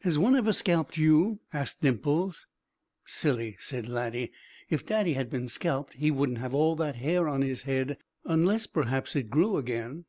"Has 0.00 0.16
one 0.18 0.34
ever 0.34 0.54
scalped 0.54 0.96
you?" 0.96 1.40
asked 1.52 1.82
Dimples. 1.82 2.46
"Silly!" 3.04 3.58
said 3.60 3.86
Laddie. 3.86 4.32
"If 4.70 4.86
Daddy 4.86 5.12
had 5.12 5.28
been 5.28 5.46
scalped 5.46 5.92
he 5.92 6.10
wouldn't 6.10 6.38
have 6.38 6.54
all 6.54 6.74
that 6.76 6.96
hair 6.96 7.28
on 7.28 7.42
his 7.42 7.64
head 7.64 7.98
unless 8.24 8.66
perhaps 8.66 9.14
it 9.14 9.28
grew 9.28 9.58
again!" 9.58 10.06